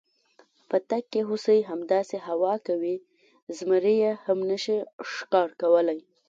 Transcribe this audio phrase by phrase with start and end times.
[0.69, 2.95] په تګ کې هوسۍ، همداسې هوا کوي،
[3.57, 4.77] زمري یې هم نشي
[5.11, 5.99] ښکار کولی.